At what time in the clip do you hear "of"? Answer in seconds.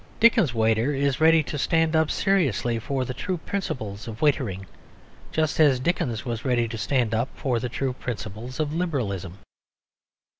4.07-4.19, 8.59-8.73